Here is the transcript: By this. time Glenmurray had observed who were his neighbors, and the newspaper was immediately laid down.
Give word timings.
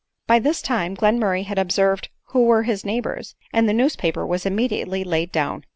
By 0.25 0.39
this. 0.39 0.63
time 0.63 0.97
Glenmurray 0.97 1.43
had 1.45 1.59
observed 1.59 2.09
who 2.29 2.43
were 2.45 2.63
his 2.63 2.83
neighbors, 2.83 3.35
and 3.53 3.69
the 3.69 3.73
newspaper 3.73 4.25
was 4.25 4.47
immediately 4.47 5.03
laid 5.03 5.31
down. 5.31 5.63